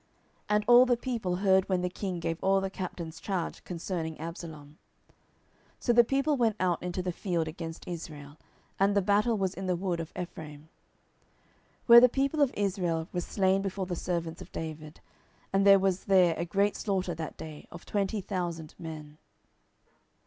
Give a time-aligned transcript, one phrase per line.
[0.49, 4.79] And all the people heard when the king gave all the captains charge concerning Absalom.
[5.77, 8.39] 10:018:006 So the people went out into the field against Israel:
[8.79, 10.61] and the battle was in the wood of Ephraim;
[11.81, 15.01] 10:018:007 Where the people of Israel were slain before the servants of David,
[15.53, 19.19] and there was there a great slaughter that day of twenty thousand men.